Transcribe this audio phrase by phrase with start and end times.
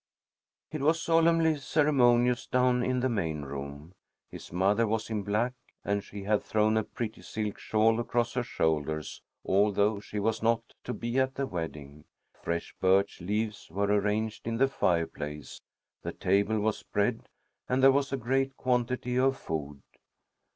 [0.71, 3.93] It was solemnly ceremonious down in the main room.
[4.31, 5.53] His mother was in black,
[5.85, 10.63] and she had thrown a pretty silk shawl across her shoulders, although she was not
[10.85, 12.05] to be at the wedding.
[12.33, 15.61] Fresh birch leaves were arranged in the fireplace.
[16.01, 17.27] The table was spread,
[17.69, 19.83] and there was a great quantity of food.